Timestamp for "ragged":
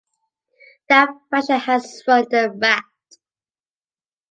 2.59-2.85